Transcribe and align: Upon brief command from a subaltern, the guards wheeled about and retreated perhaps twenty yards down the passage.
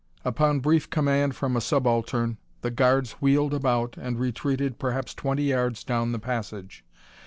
Upon 0.25 0.61
brief 0.61 0.89
command 0.89 1.35
from 1.35 1.55
a 1.55 1.61
subaltern, 1.61 2.39
the 2.61 2.71
guards 2.71 3.11
wheeled 3.21 3.53
about 3.53 3.97
and 3.97 4.19
retreated 4.19 4.79
perhaps 4.79 5.13
twenty 5.13 5.43
yards 5.43 5.83
down 5.83 6.11
the 6.11 6.17
passage. 6.17 6.83